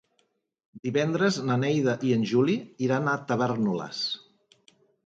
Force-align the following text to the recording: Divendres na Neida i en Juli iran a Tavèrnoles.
Divendres 0.87 1.37
na 1.51 1.59
Neida 1.65 1.95
i 2.09 2.17
en 2.17 2.27
Juli 2.33 2.59
iran 2.89 3.13
a 3.13 3.17
Tavèrnoles. 3.35 4.07